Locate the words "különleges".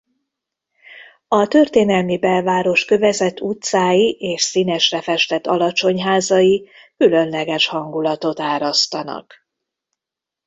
6.97-7.67